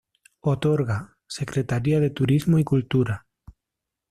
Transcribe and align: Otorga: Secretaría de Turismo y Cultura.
Otorga: 0.39 1.15
Secretaría 1.27 1.99
de 1.99 2.09
Turismo 2.09 2.57
y 2.57 2.63
Cultura. 2.63 3.27